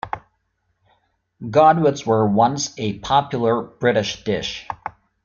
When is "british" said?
3.61-4.23